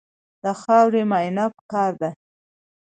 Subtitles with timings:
[0.43, 2.09] د خاورې معاینه پکار ده.